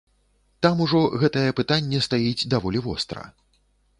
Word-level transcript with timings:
Там 0.65 0.79
ужо 0.85 1.01
гэтае 1.23 1.43
пытанне 1.59 1.99
стаіць 2.07 2.47
даволі 2.53 2.83
востра. 2.87 3.23